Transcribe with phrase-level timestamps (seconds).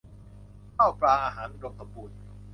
[0.75, 2.17] ข้าวปลาอาหาร อุดมสมบูรณ์